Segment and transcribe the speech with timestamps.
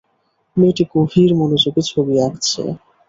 [0.57, 2.61] মেয়েটি গভীর মনোযোগে ছবি আঁকছে।